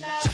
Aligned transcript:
now. 0.00 0.29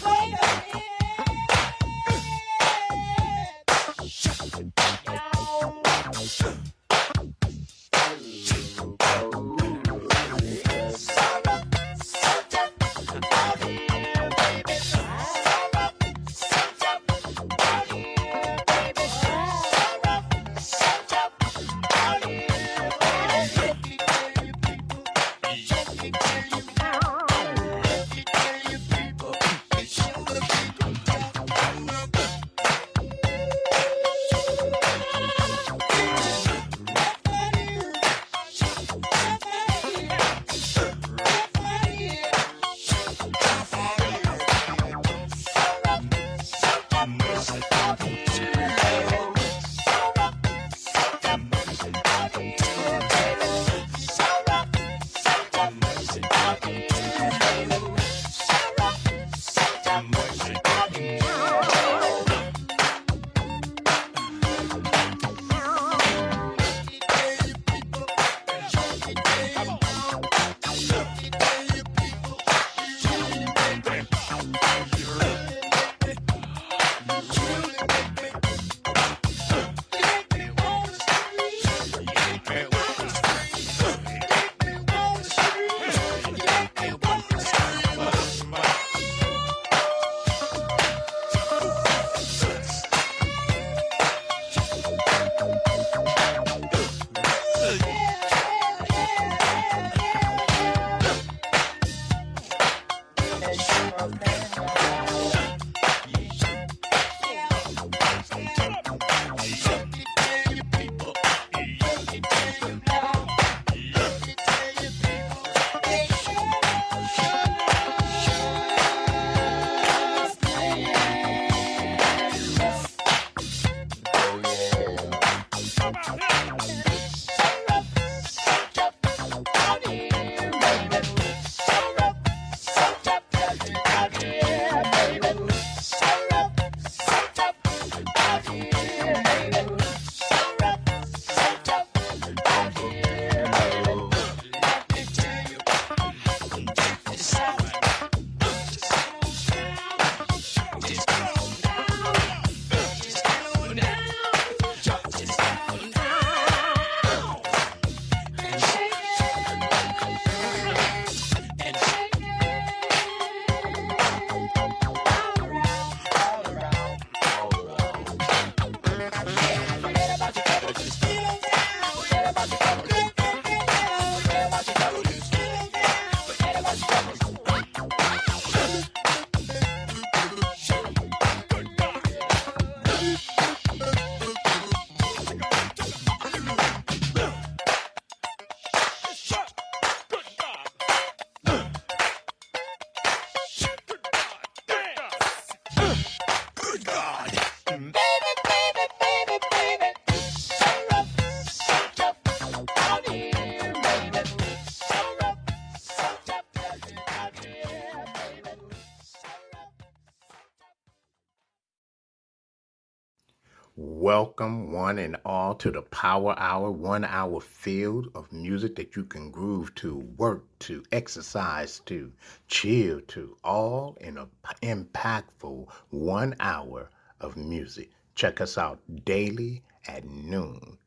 to 215.60 215.70
the 215.70 215.82
power 215.82 216.38
hour, 216.38 216.70
one 216.70 217.04
hour 217.04 217.40
field 217.40 218.08
of 218.14 218.32
music 218.32 218.76
that 218.76 218.96
you 218.96 219.04
can 219.04 219.30
groove 219.30 219.74
to, 219.76 219.98
work 220.16 220.44
to, 220.60 220.82
exercise 220.92 221.80
to, 221.86 222.12
chill 222.48 223.00
to, 223.08 223.36
all 223.44 223.96
in 224.00 224.18
an 224.18 224.28
impactful 224.62 225.68
one 225.90 226.34
hour 226.40 226.90
of 227.20 227.36
music. 227.36 227.90
Check 228.14 228.40
us 228.40 228.58
out 228.58 228.80
daily 229.04 229.62
at 229.88 230.04
noon. 230.04 230.78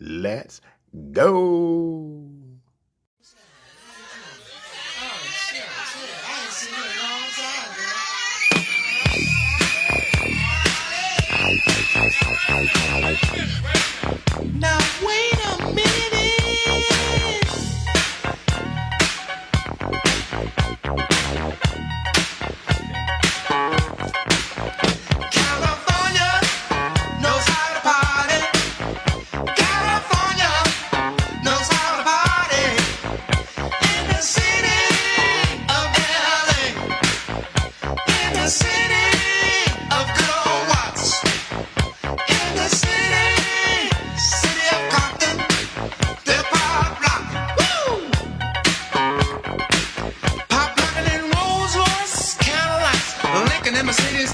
Let's 0.00 0.60
go. 1.12 2.37
Now 14.54 14.78
wait 15.04 15.38
a 15.44 15.74
minute. 15.74 16.08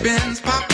Benz 0.05 0.39
pop 0.39 0.74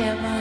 heaven. 0.00 0.39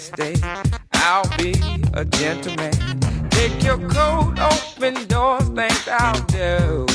this 0.00 0.10
day 0.10 0.34
I'll 0.94 1.28
be 1.36 1.52
a 1.92 2.04
gentleman. 2.04 2.72
Take 3.30 3.62
your 3.62 3.78
coat, 3.88 4.38
open 4.38 5.06
doors, 5.08 5.48
things 5.48 5.88
I'll 5.88 6.20
do. 6.26 6.86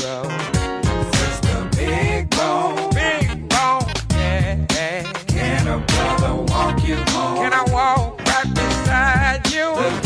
Since 1.14 1.38
the 1.46 1.68
big 1.76 2.30
bone, 2.30 2.90
big 2.90 3.48
bone, 3.48 3.86
yeah, 4.10 4.66
yeah. 4.72 5.12
Can 5.28 5.68
a 5.68 5.78
brother 5.78 6.34
walk 6.52 6.82
you 6.88 6.96
home? 7.12 7.36
Can 7.36 7.52
I 7.52 7.64
walk 7.70 8.18
right 8.26 8.54
beside 8.54 9.46
you? 9.52 9.68
The 9.82 10.05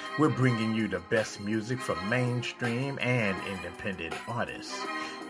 We're 0.19 0.27
bringing 0.27 0.75
you 0.75 0.89
the 0.89 0.99
best 0.99 1.39
music 1.39 1.79
from 1.79 1.97
mainstream 2.09 2.99
and 2.99 3.37
independent 3.47 4.13
artists. 4.27 4.77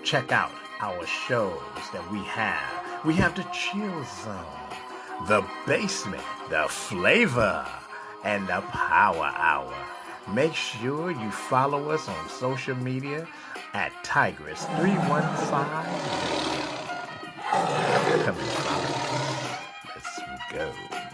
Check 0.03 0.31
out 0.31 0.51
our 0.79 1.05
shows 1.05 1.61
that 1.93 2.11
we 2.11 2.17
have. 2.23 3.05
We 3.05 3.13
have 3.13 3.35
the 3.35 3.43
Chill 3.53 4.03
Zone, 4.23 5.27
the 5.27 5.45
Basement, 5.67 6.23
the 6.49 6.65
Flavor, 6.67 7.67
and 8.23 8.47
the 8.47 8.61
Power 8.71 9.31
Hour. 9.35 9.73
Make 10.33 10.55
sure 10.55 11.11
you 11.11 11.29
follow 11.29 11.91
us 11.91 12.07
on 12.07 12.29
social 12.29 12.75
media 12.75 13.27
at 13.73 13.91
Tigress315. 14.03 15.45
Come 18.25 18.35
and 18.35 18.47
follow. 18.47 18.91
Let's 19.95 20.19
go. 20.51 21.10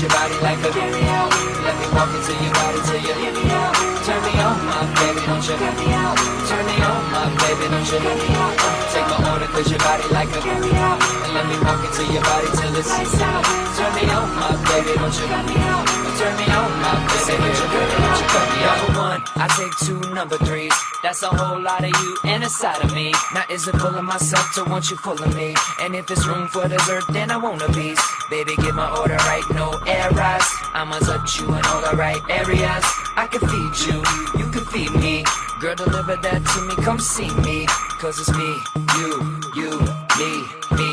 Twist 0.00 0.16
your 0.16 0.16
body 0.16 0.40
like 0.40 0.64
a 0.64 0.72
carry-out 0.72 1.28
Let 1.60 1.76
me 1.76 1.86
walk 1.92 2.08
into 2.08 2.32
your 2.40 2.54
body 2.56 2.80
till 2.88 3.00
you 3.04 3.14
hear 3.20 3.34
me 3.36 3.44
out. 3.52 3.76
Turn 4.00 4.16
me 4.24 4.32
on, 4.40 4.56
my 4.64 4.80
baby, 4.96 5.20
don't 5.28 5.44
you 5.44 5.56
hear 5.60 5.74
me 5.76 5.92
out? 5.92 6.16
Turn 6.48 6.64
me 6.64 6.76
on, 6.80 7.00
my 7.12 7.28
baby, 7.36 7.68
don't 7.68 7.84
you 7.84 8.00
hear 8.00 8.16
me 8.16 8.28
out? 8.32 8.54
Take 8.96 9.08
my 9.12 9.20
order, 9.28 9.48
cause 9.52 9.68
your 9.68 9.78
body 9.84 10.08
like 10.08 10.32
a 10.32 10.40
carry-out 10.40 11.04
And 11.04 11.32
let 11.36 11.44
me 11.52 11.56
walk 11.60 11.84
into 11.84 12.04
your 12.16 12.24
body 12.24 12.48
till 12.56 12.76
it's 12.80 12.88
lights 12.88 13.20
out. 13.20 13.44
Turn 13.76 13.92
me 13.92 14.08
on, 14.08 14.24
my 14.40 14.56
baby, 14.72 14.96
don't 14.96 15.12
you 15.20 15.26
hear 15.28 15.44
me 15.44 15.56
out? 15.68 15.84
Turn 16.16 16.32
me 16.32 16.46
on, 16.48 16.70
my 16.80 16.96
baby, 17.20 17.36
don't 17.36 17.60
you 17.60 17.68
hear 17.68 17.84
me 17.84 18.00
out? 18.00 18.80
Number 18.80 19.00
one, 19.04 19.20
I 19.36 19.46
take 19.52 19.76
two 19.84 20.00
number 20.16 20.38
threes. 20.38 20.89
That's 21.02 21.22
a 21.22 21.28
whole 21.28 21.58
lot 21.60 21.82
of 21.82 21.88
you 21.88 22.18
and 22.24 22.44
a 22.44 22.50
side 22.50 22.84
of 22.84 22.94
me. 22.94 23.10
Now 23.32 23.44
is 23.48 23.66
it 23.66 23.74
pulling 23.76 23.96
of 23.96 24.04
myself 24.04 24.52
to 24.54 24.64
want 24.64 24.90
you 24.90 24.96
full 24.98 25.20
of 25.20 25.34
me? 25.34 25.54
And 25.80 25.96
if 25.96 26.10
it's 26.10 26.26
room 26.26 26.46
for 26.48 26.68
dessert, 26.68 27.04
then 27.10 27.30
I 27.30 27.38
want 27.38 27.62
a 27.62 27.72
piece. 27.72 28.00
Baby, 28.28 28.54
get 28.56 28.74
my 28.74 28.90
order 28.98 29.16
right, 29.16 29.42
no 29.54 29.70
errors. 29.86 30.44
I'ma 30.74 30.98
touch 30.98 31.40
you 31.40 31.46
in 31.46 31.64
all 31.64 31.80
the 31.90 31.96
right 31.96 32.20
areas. 32.28 32.84
I 33.16 33.26
can 33.30 33.40
feed 33.40 33.74
you, 33.88 33.98
you 34.40 34.50
can 34.52 34.64
feed 34.66 34.92
me. 35.00 35.24
Girl, 35.60 35.74
deliver 35.74 36.16
that 36.16 36.44
to 36.44 36.60
me, 36.68 36.84
come 36.84 36.98
see 36.98 37.30
me. 37.40 37.66
Cause 37.98 38.18
it's 38.18 38.32
me, 38.36 38.50
you, 38.96 39.40
you, 39.56 39.80
me, 40.20 40.32
me, 40.76 40.90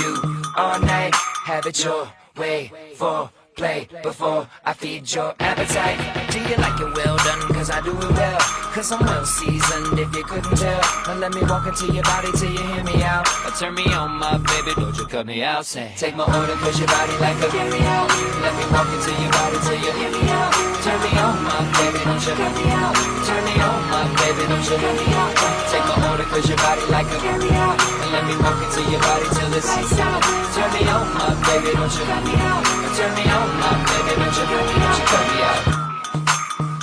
you. 0.00 0.42
All 0.56 0.80
night, 0.80 1.14
have 1.44 1.66
it 1.66 1.84
your 1.84 2.10
way 2.36 2.72
for 2.96 3.30
play 3.60 3.86
before 4.02 4.48
I 4.64 4.72
feed 4.72 5.04
your 5.12 5.34
appetite. 5.38 6.00
Do 6.32 6.38
you 6.48 6.56
like 6.64 6.80
it 6.80 6.90
well 6.96 7.16
done? 7.28 7.40
Cause 7.52 7.68
I 7.68 7.84
do 7.84 7.92
it 7.92 8.12
well. 8.16 8.40
Cause 8.72 8.90
I'm 8.90 9.04
well 9.04 9.26
seasoned 9.26 9.98
if 9.98 10.08
you 10.16 10.24
couldn't 10.24 10.56
tell. 10.56 10.80
Now 11.06 11.20
let 11.20 11.34
me 11.36 11.42
walk 11.42 11.66
into 11.68 11.92
your 11.92 12.02
body 12.04 12.32
till 12.38 12.50
you 12.56 12.64
hear 12.72 12.84
me 12.84 13.02
out. 13.04 13.28
Or 13.44 13.52
turn 13.52 13.74
me 13.74 13.84
on, 13.92 14.16
my 14.16 14.38
baby, 14.50 14.72
don't 14.80 14.96
you 14.96 15.06
cut 15.06 15.26
me 15.26 15.44
out. 15.44 15.66
Say, 15.66 15.92
take 15.96 16.16
my 16.16 16.24
order 16.24 16.56
cause 16.64 16.78
your 16.80 16.88
body 16.88 17.12
like 17.20 17.36
a 17.36 17.48
carry 17.52 17.82
out. 17.84 18.08
Let 18.40 18.54
me 18.56 18.64
walk 18.72 18.88
into 18.96 19.12
your 19.20 19.32
body 19.36 19.58
till 19.66 19.80
you 19.84 19.92
hear 19.92 20.12
me 20.16 20.24
out. 20.40 20.52
Turn 20.80 20.98
me 21.04 21.12
on, 21.20 21.36
my 21.44 21.60
baby, 21.76 22.00
don't 22.08 22.22
you 22.24 22.34
cut 22.40 22.52
me 22.56 22.64
out. 22.80 22.94
Turn 23.28 23.42
me 23.44 23.54
on, 23.60 23.79
baby, 24.20 24.42
don't 24.48 24.64
you 24.64 24.76
cut 24.76 24.94
me 24.96 25.06
out. 25.14 25.32
Take 25.70 25.84
my 25.84 25.96
order 26.10 26.24
cause 26.24 26.46
your 26.48 26.58
body 26.58 26.84
like 26.88 27.08
a 27.10 27.18
carry 27.20 27.50
out. 27.52 27.76
And 27.76 28.10
let 28.12 28.24
me 28.28 28.34
walk 28.40 28.58
into 28.62 28.80
your 28.90 29.00
body 29.00 29.26
till 29.36 29.52
it's 29.54 29.68
lights 29.68 29.98
out. 30.00 30.22
Turn 30.54 30.70
me 30.72 30.82
on, 30.88 31.06
my 31.14 31.34
baby, 31.46 31.70
don't 31.76 31.92
you 31.92 32.04
cut 32.08 32.22
me 32.24 32.34
out. 32.40 32.62
Turn 32.96 33.12
me 33.18 33.24
on, 33.28 33.48
my 33.60 33.72
baby, 33.90 34.12
don't 34.20 34.36
you, 34.38 34.44
don't 34.48 34.96
you 34.98 35.06
cut 35.12 35.24
me 35.30 35.38
out. 35.50 35.62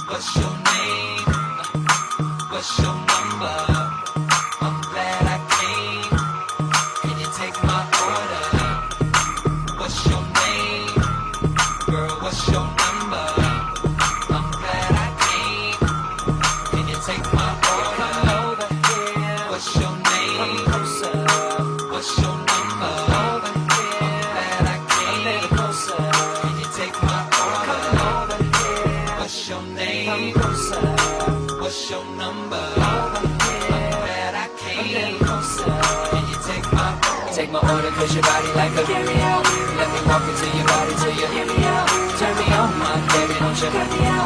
What's 0.10 0.30
your 0.36 0.54
name? 0.70 1.26
What's 2.52 2.80
your 2.80 2.94
number? 2.94 3.17
My 38.08 38.16
your 38.16 38.24
body 38.24 38.48
like 38.54 38.72
a 38.72 38.84
carry 38.84 39.22
out. 39.22 39.44
Let 39.78 39.90
me 39.92 40.00
walk 40.08 40.24
into 40.30 40.48
your 40.56 40.66
body 40.66 40.94
till 40.96 41.12
you 41.12 41.28
hear 41.28 41.46
me 41.46 41.66
out. 41.66 41.88
Turn 42.18 42.36
me 42.38 42.46
on, 42.54 42.80
my 42.80 42.96
baby, 43.12 43.34
don't 43.40 43.62
you 43.62 43.70
me 44.00 44.06
out. 44.06 44.17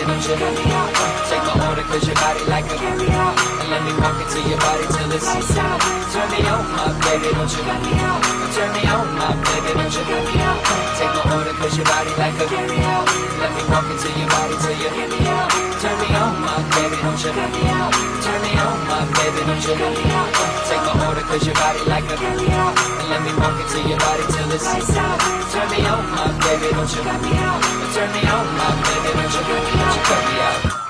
Turn 0.00 0.08
me 0.08 0.16
on, 0.16 0.24
my 0.24 0.30
don't 0.30 0.32
you 0.32 0.36
cut 0.36 0.54
me 0.56 0.72
out. 0.72 0.90
Take 1.28 1.44
my 1.44 1.68
order 1.68 1.84
cause 1.84 2.06
your 2.08 2.16
body 2.16 2.42
like 2.48 2.64
a 2.64 2.76
carry 2.76 3.08
out. 3.12 3.34
And 3.60 3.68
let 3.68 3.82
me 3.84 3.92
walk 4.00 4.16
into 4.20 4.40
your 4.48 4.60
body 4.60 4.84
till 4.92 5.12
it's 5.12 5.26
lights 5.28 5.56
out. 5.56 5.80
Turn 6.12 6.28
me 6.32 6.40
on, 6.44 6.64
my 6.72 6.88
baby, 7.04 7.28
don't 7.36 7.52
you 7.52 7.62
cut 7.64 7.80
me 7.84 7.94
out. 8.00 8.20
Turn 8.52 8.70
me 8.72 8.82
on, 8.88 9.06
my 9.16 9.32
baby, 9.36 9.70
don't 9.76 9.92
you 9.92 10.04
cut 10.04 10.24
me 10.24 10.36
out. 10.40 10.60
Take 10.96 11.12
my 11.16 11.24
order 11.36 11.52
cause 11.56 11.76
your 11.76 11.84
body 11.84 12.12
like 12.16 12.36
a 12.36 12.46
carry 12.48 12.80
out. 12.80 13.06
Let 13.40 13.50
me 13.52 13.62
walk 13.68 13.86
into 13.92 14.08
your 14.16 14.28
body 14.28 14.54
till 14.60 14.76
you 14.80 14.90
hear 14.92 15.08
me 15.08 15.20
out. 15.28 15.48
Turn 15.80 15.96
me 15.96 16.08
on, 16.16 16.32
my 16.44 16.56
baby, 16.76 16.96
don't 17.00 17.20
you 17.20 17.32
cut 17.32 17.50
me 17.52 17.64
out. 17.68 17.92
Turn 18.24 18.40
me 18.44 18.52
on, 18.60 18.76
my 18.88 19.00
baby, 19.20 19.40
don't 19.48 19.62
you 19.64 19.74
cut 19.80 19.94
me 19.96 20.06
out. 20.16 20.30
Take 20.68 20.84
my 20.84 20.94
order 21.08 21.24
cause 21.28 21.44
your 21.44 21.56
body 21.56 21.82
like 21.88 22.06
a 22.08 22.16
carry 22.16 22.48
out. 22.56 22.72
And 22.76 23.08
let 23.08 23.20
me 23.24 23.32
walk 23.40 23.56
into 23.56 23.78
your 23.88 24.00
body 24.00 24.24
till 24.32 24.48
it's 24.52 24.64
lights 24.64 24.96
out. 24.96 25.16
Turn 25.52 25.68
me 25.72 25.80
on, 25.88 26.04
my 26.12 26.28
baby, 26.44 26.68
don't 26.76 26.88
you 26.88 27.02
cut 27.04 27.20
me 27.20 27.32
out. 27.40 27.60
Turn 27.96 28.10
me 28.12 28.22
on, 28.28 28.46
my 28.60 28.68
baby, 28.84 29.10
don't 29.16 29.32
you 29.32 29.42
cut 29.48 29.64
me 29.64 29.80
out. 29.80 29.89
You 29.90 29.96
cut 30.02 30.24
me 30.24 30.40
out. 30.40 30.89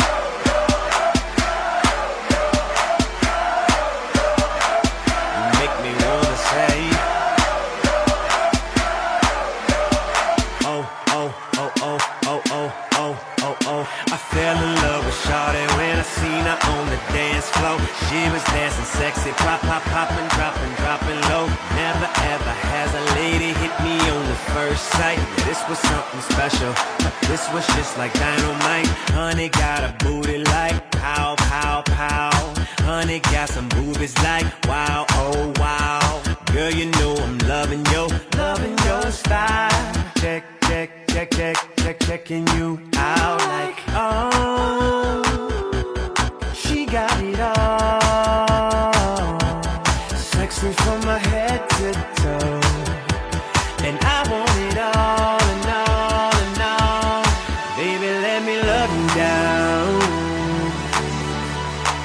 She 18.11 18.29
was 18.29 18.43
dancing 18.43 18.83
sexy, 18.83 19.31
pop, 19.31 19.61
pop, 19.61 19.83
popping, 19.83 20.27
dropping, 20.35 20.73
dropping 20.83 21.21
low. 21.31 21.47
Never 21.79 22.09
ever 22.35 22.53
has 22.67 22.93
a 22.93 23.03
lady 23.15 23.53
hit 23.53 23.71
me 23.79 23.95
on 24.09 24.27
the 24.27 24.35
first 24.51 24.83
sight. 24.99 25.17
This 25.47 25.63
was 25.69 25.79
something 25.79 26.19
special. 26.19 26.73
This 27.29 27.47
was 27.53 27.65
just 27.67 27.97
like 27.97 28.11
dynamite. 28.13 28.87
Honey 29.15 29.47
got 29.47 29.85
a 29.85 29.95
booty 30.03 30.39
like 30.39 30.91
pow, 30.91 31.35
pow, 31.37 31.83
pow. 31.83 32.31
Honey 32.83 33.19
got 33.31 33.47
some 33.47 33.69
boobies 33.69 34.17
like 34.17 34.45
wow, 34.65 35.05
oh 35.11 35.53
wow. 35.57 36.21
Girl, 36.51 36.69
you 36.69 36.87
know 36.91 37.15
I'm 37.15 37.37
loving 37.47 37.85
yo, 37.93 38.09
loving 38.35 38.77
your 38.79 39.09
style. 39.11 39.71
Check, 40.17 40.43
check, 40.67 41.07
check, 41.07 41.31
check, 41.31 41.55
check, 41.77 41.97
checking 42.01 42.45
you 42.57 42.77
out 42.97 43.39
like 43.39 43.77
oh, 43.95 45.23
she 46.53 46.85
got 46.85 47.23
it 47.23 47.39
all. 47.39 48.00
From 50.61 51.01
my 51.01 51.17
head 51.17 51.67
to 51.69 51.91
toe, 52.21 52.61
and 53.81 53.97
I 53.97 54.19
want 54.29 54.57
it 54.69 54.77
all 54.77 55.41
and 55.41 55.65
all 55.73 56.31
and 56.37 56.61
all. 56.61 57.25
Baby, 57.75 58.05
let 58.21 58.45
me 58.45 58.61
love 58.61 58.91
you 58.93 59.07
down. 59.17 59.89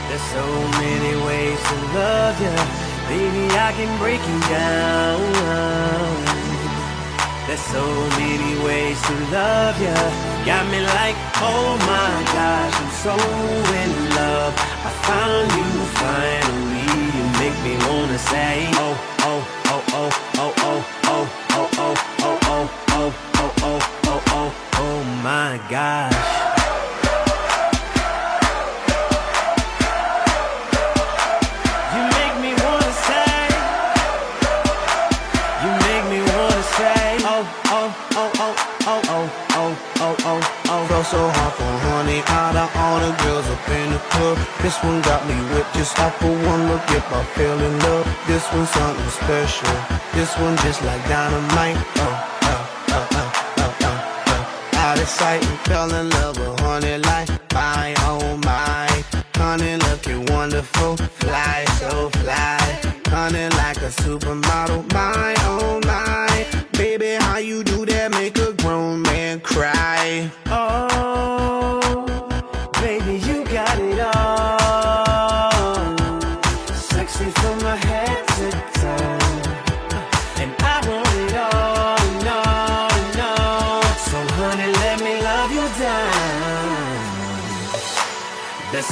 There's 0.09 0.29
so 0.33 0.47
many 0.81 1.15
ways 1.29 1.61
to 1.69 1.77
love 2.01 2.37
you. 2.41 2.57
Baby, 3.13 3.45
I 3.61 3.71
can 3.77 3.93
break 4.01 4.25
you 4.25 4.41
down. 4.49 5.21
There's 7.47 7.61
so 7.61 7.85
many 8.17 8.53
ways 8.65 8.97
to 9.03 9.15
love. 9.37 9.77
Got 10.49 10.65
me 10.73 10.81
like, 10.81 11.17
oh 11.45 11.77
my 11.93 12.13
gosh, 12.33 12.75
I'm 12.81 12.91
so 13.05 13.15
in 13.85 13.93
love. 14.17 14.55
I 14.81 14.91
found 15.05 15.47
you 15.53 15.69
finally. 16.01 16.76
Make 17.47 17.63
me 17.63 17.77
wanna 17.87 18.19
say, 18.19 18.67
oh, 18.73 19.19
oh, 19.21 19.47
oh, 19.67 19.85
oh, 19.93 20.11
oh, 20.35 20.55
oh, 20.59 20.85
oh, 21.07 21.07
oh, 21.07 21.31
oh, 21.39 22.01
oh, 22.19 22.39
oh, 22.43 22.71
oh, 22.91 23.15
oh, 23.31 23.51
oh, 23.63 23.81
oh, 24.05 24.23
oh, 24.31 24.55
oh 24.79 25.05
my 25.23 25.61
gosh. 25.71 26.56
So 41.11 41.29
hard 41.31 41.55
for 41.55 41.75
honey 41.87 42.21
out 42.27 42.57
of 42.57 42.71
all 42.83 42.99
the 42.99 43.13
girls 43.23 43.47
up 43.47 43.69
in 43.69 43.93
the 43.93 43.99
club. 44.11 44.37
This 44.61 44.77
one 44.83 45.01
got 45.03 45.23
me 45.29 45.35
whipped 45.55 45.73
just 45.75 45.97
off 46.01 46.21
of 46.21 46.35
one 46.47 46.67
look. 46.69 46.83
If 46.91 47.07
I 47.13 47.23
fell 47.35 47.59
in 47.61 47.79
love, 47.79 48.07
this 48.27 48.45
one's 48.53 48.71
something 48.71 49.11
special. 49.11 49.71
This 50.15 50.37
one 50.39 50.57
just 50.65 50.83
like 50.83 51.03
dynamite. 51.07 51.79
Oh, 51.79 52.03
oh, 52.03 52.69
oh, 52.91 53.09
oh, 53.13 53.19
oh, 53.19 53.55
oh, 53.59 53.77
oh, 53.83 54.33
oh. 54.33 54.79
Out 54.83 54.99
of 54.99 55.09
sight 55.09 55.45
and 55.47 55.59
fell 55.61 55.95
in 55.95 56.11
love 56.11 56.39
with 56.39 56.59
honey 56.61 56.99
like 56.99 57.29
my 57.55 57.95
oh 58.11 58.37
my. 58.39 58.89
Honey 59.37 59.77
looking 59.87 60.27
wonderful, 60.35 60.97
fly 60.97 61.65
so 61.79 62.11
fly. 62.21 62.59
Honey 63.15 63.49
like 63.61 63.79
a 63.79 63.91
supermodel, 64.03 64.93
my 64.93 65.35
oh 65.53 65.81
my. 65.85 66.47
Baby, 66.73 67.15
how 67.21 67.39
you 67.39 67.63
do 67.63 67.87
that? 67.87 68.11
Make 68.11 68.39
a 68.39 68.53
grown 68.55 69.03
man 69.03 69.39
cry. 69.41 70.31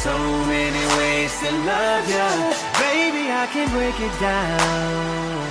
So 0.04 0.18
many 0.52 0.84
ways 0.98 1.32
to 1.40 1.50
love 1.64 2.04
you. 2.14 2.28
Baby, 2.84 3.24
I 3.42 3.46
can 3.52 3.66
break 3.72 3.96
it 4.08 4.14
down. 4.20 5.44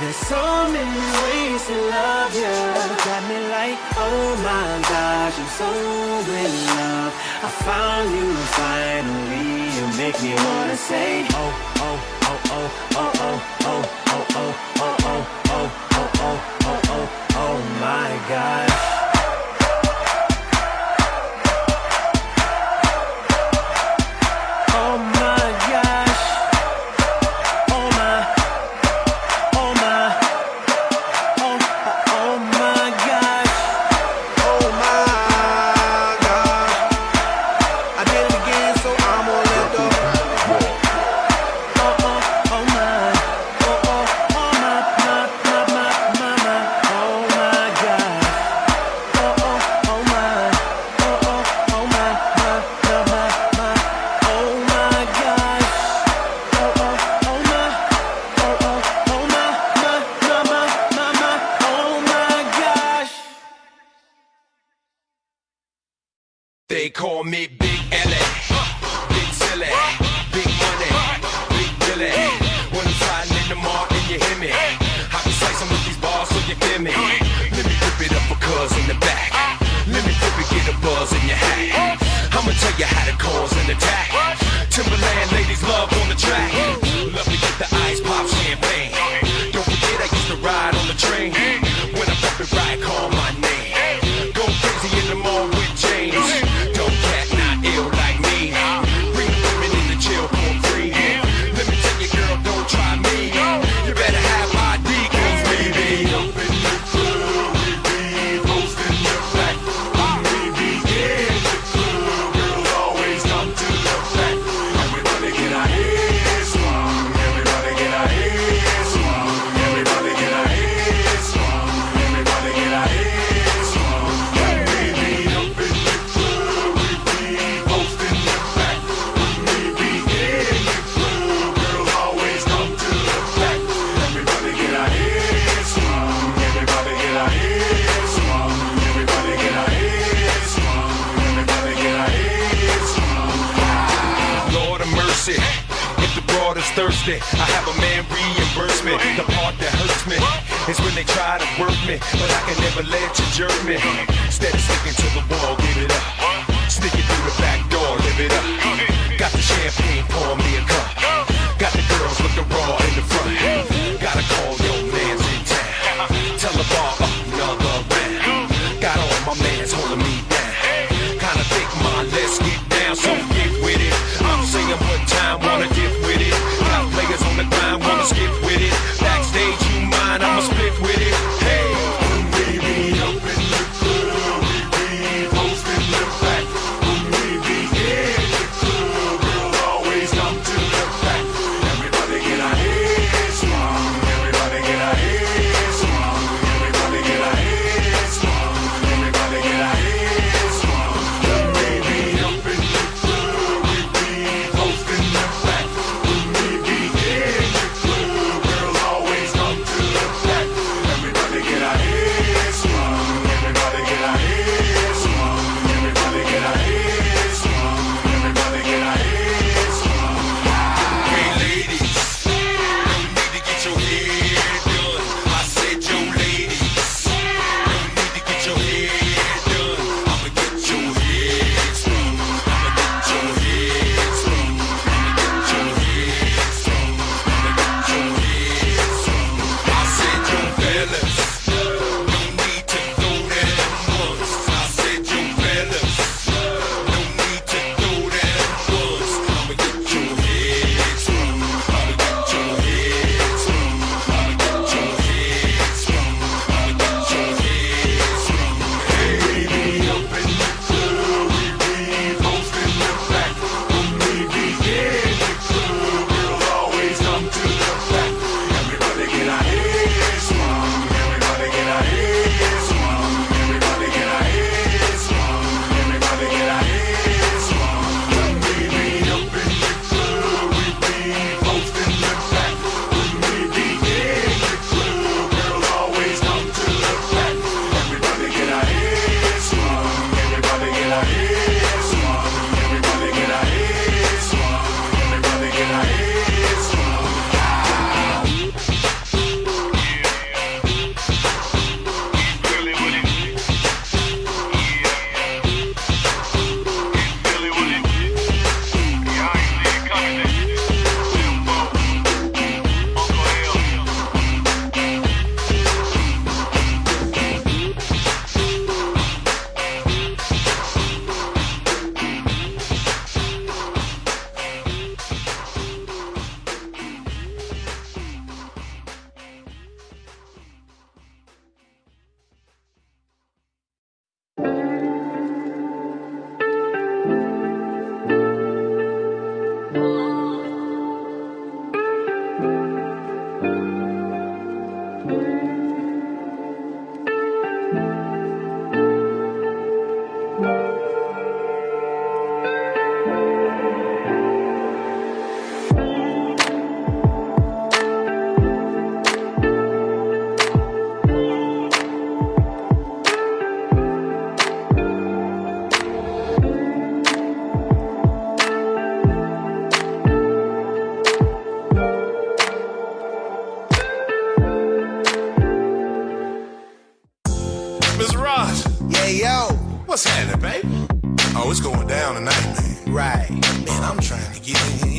There's 0.00 0.20
so 0.34 0.42
many 0.74 1.02
ways 1.22 1.62
to 1.70 1.76
love 1.96 2.34
you. 2.34 2.56
Got 3.06 3.22
me 3.30 3.38
like, 3.54 3.78
oh 3.94 4.26
my 4.42 4.70
gosh, 4.90 5.36
I'm 5.38 5.50
so 5.60 5.70
in 6.42 6.52
love. 6.78 7.12
I 7.46 7.50
found 7.68 8.06
you 8.18 8.28
finally. 8.58 9.70
You 9.76 9.84
make 10.02 10.18
me 10.20 10.34
wanna 10.34 10.76
say, 10.76 11.26
oh, 11.30 11.52
oh, 11.86 11.98
oh, 12.26 12.38
oh, 12.56 12.68
oh, 12.96 13.12
oh, 13.22 13.46
oh, 13.70 13.84
oh, 14.00 14.34
oh, 14.34 14.56
oh, 14.70 15.26
oh, 15.46 15.68
oh, 15.90 16.00
oh, 16.24 16.38
oh, 16.58 17.06
oh, 17.36 17.70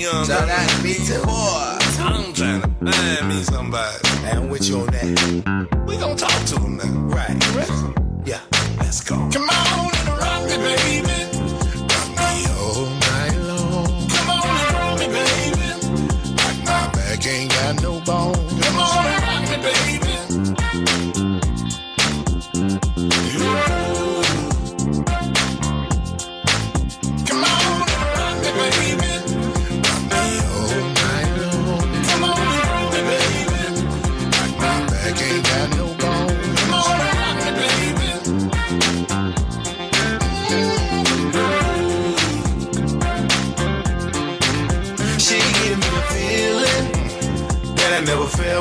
young. 0.01 0.25
Shout 0.25 0.49
out 0.49 0.69
to 0.69 0.83
me 0.83 0.93
too. 0.95 1.21
Boy, 1.23 1.77
I'm 1.99 2.33
trying 2.33 2.61
to 2.61 2.91
find 2.91 3.29
me 3.29 3.43
somebody. 3.43 3.97
I'm 4.25 4.49
with 4.49 4.67
you 4.67 4.79
on 4.79 4.87
that. 4.87 5.85
We 5.87 5.97
gonna 5.97 6.15
talk 6.15 6.43
to 6.47 6.59
him 6.59 6.77
now. 6.77 7.15
Right. 7.15 7.37
Yeah. 8.25 8.41
Let's 8.79 9.01
go. 9.01 9.15
Come 9.31 9.49
on 9.49 9.50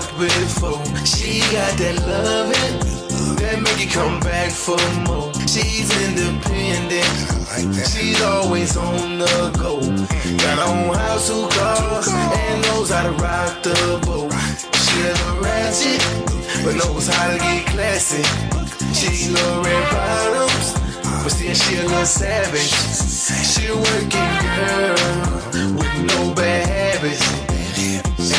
Before. 0.00 0.84
She 1.04 1.40
got 1.52 1.76
that 1.78 1.96
loving 2.08 2.78
that 3.36 3.60
make 3.60 3.80
you 3.80 3.90
come 3.90 4.20
back 4.20 4.50
for 4.50 4.80
more. 5.04 5.32
She's 5.46 5.88
independent. 6.08 7.04
She's 7.88 8.20
always 8.22 8.76
on 8.76 9.18
the 9.18 9.50
go. 9.56 9.80
Got 9.80 10.58
her 10.58 10.68
own 10.72 10.94
house, 10.94 11.28
two 11.28 11.46
cars, 11.56 12.08
and 12.08 12.62
knows 12.62 12.90
how 12.90 13.04
to 13.04 13.12
rock 13.22 13.62
the 13.62 14.00
boat. 14.04 14.32
She 14.76 15.00
a 15.04 15.14
ratchet, 15.40 16.00
but 16.64 16.76
knows 16.76 17.08
how 17.08 17.32
to 17.32 17.38
get 17.38 17.66
classy. 17.66 18.24
She 18.92 19.30
love 19.32 19.64
red 19.64 19.84
bottoms, 19.92 20.74
but 21.22 21.30
still 21.30 21.54
she 21.54 21.76
a 21.76 21.82
little 21.82 22.04
savage. 22.04 22.72
She 23.44 23.68
a 23.68 23.76
working 23.76 24.32
girl 24.56 24.96
with 25.76 25.94
no 26.08 26.34
bad 26.34 26.68
habits. 26.68 27.24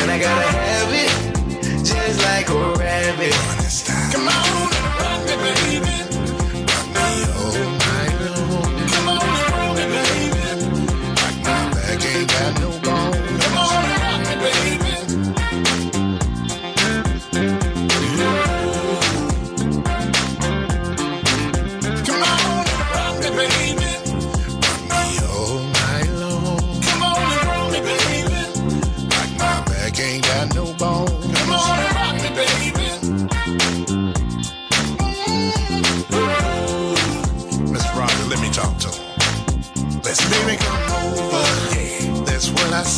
And 0.02 0.10
I 0.10 0.18
gotta 0.18 0.46
have 0.46 0.92
it, 0.92 1.11
like 2.22 2.48
a 2.50 2.72
rabbit. 2.78 3.34
Come 4.12 4.28
on 4.28 4.82
rock 5.00 5.26
me, 5.26 5.36
baby. 5.36 5.81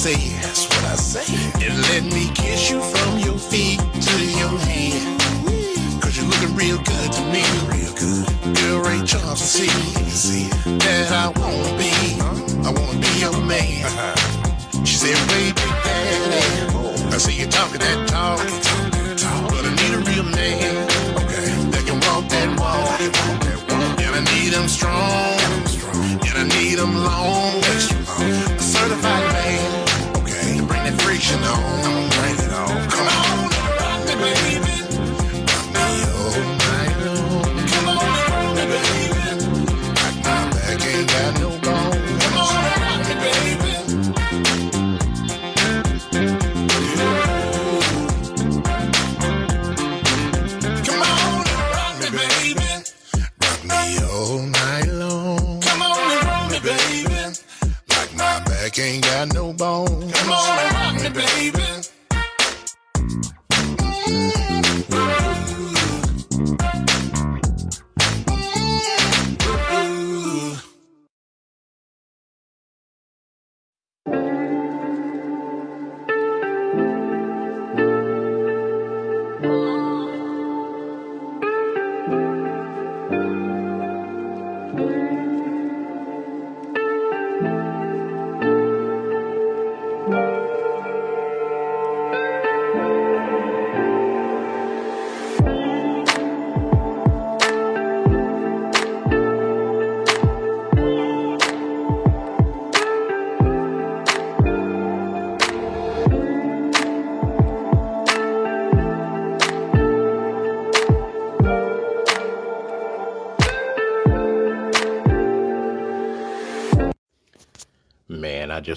Say. 0.04 0.36
That's 0.42 0.66
what 0.68 0.84
I 0.84 0.96
say. 0.96 1.28
And 1.64 1.80
let 1.88 2.04
me 2.04 2.30
kiss 2.34 2.70
you 2.70 2.78
from 2.82 3.18
your 3.20 3.38
feet 3.38 3.80
to 3.80 4.16
your 4.40 4.58
head. 4.68 5.00
Cause 6.02 6.14
you're 6.18 6.26
looking 6.26 6.54
real 6.54 6.76
good 6.76 7.10
to 7.16 7.22
me. 7.32 7.42
Real 7.72 7.94
good. 7.96 8.26
Girl, 8.58 8.80
Ray 8.84 9.00
Charles, 9.06 9.40
see, 9.40 9.68
see 10.10 10.48
that 10.84 11.10
I 11.10 11.28
wanna 11.40 11.72
be. 11.80 12.20
I 12.20 12.70
wanna 12.78 12.98
be 13.00 13.12
your 13.18 13.40
man. 13.46 13.86
Uh-huh. 13.86 14.84
She 14.84 14.96
said, 14.96 15.16
baby, 15.32 15.64
daddy. 15.84 17.14
I 17.14 17.16
see 17.16 17.40
you 17.40 17.46
talking 17.46 17.80
that 17.80 18.08
talk. 18.08 18.83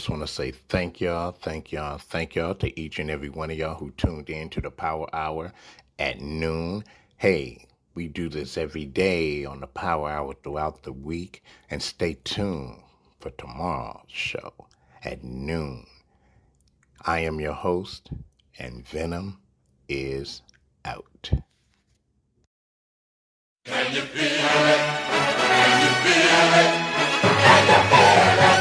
Just 0.08 0.18
want 0.18 0.26
to 0.26 0.34
say 0.34 0.52
thank 0.52 1.02
y'all, 1.02 1.34
thank 1.34 1.74
y'all, 1.74 1.98
thank 1.98 2.34
y'all 2.34 2.56
to 2.56 2.80
each 2.80 2.98
and 2.98 3.12
every 3.12 3.28
one 3.28 3.52
of 3.52 3.58
y'all 3.58 3.76
who 3.76 3.92
tuned 3.92 4.30
in 4.30 4.50
to 4.50 4.62
the 4.62 4.72
Power 4.72 5.14
Hour 5.14 5.52
at 6.00 6.22
noon. 6.22 6.86
Hey, 7.18 7.68
we 7.94 8.08
do 8.08 8.30
this 8.30 8.58
every 8.58 8.86
day 8.86 9.44
on 9.44 9.60
the 9.60 9.68
Power 9.68 10.10
Hour 10.10 10.34
throughout 10.42 10.84
the 10.84 10.94
week, 10.94 11.44
and 11.70 11.84
stay 11.84 12.14
tuned 12.24 12.84
for 13.20 13.32
tomorrow's 13.32 14.06
show 14.08 14.54
at 15.04 15.26
noon. 15.26 15.86
I 17.02 17.20
am 17.20 17.42
your 17.42 17.52
host, 17.52 18.10
and 18.58 18.88
Venom 18.88 19.42
is 19.90 20.42
out. 20.86 21.32
Can 23.66 23.94
you 23.94 24.04
feel 24.04 24.24
it? 24.24 24.80
Can 25.20 25.82
you 25.82 25.90
feel 26.00 26.54
it? 26.64 26.72
Can 27.22 27.68
you 27.68 27.90
feel 27.90 28.54
it? 28.54 28.57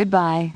Goodbye. 0.00 0.54